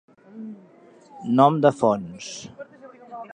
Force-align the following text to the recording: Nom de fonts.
Nom 1.41 1.59
de 1.67 1.73
fonts. 1.83 2.33